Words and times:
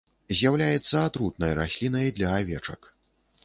З'яўляецца 0.37 1.03
атрутнай 1.09 1.55
раслінай 1.61 2.13
для 2.19 2.35
авечак. 2.41 2.93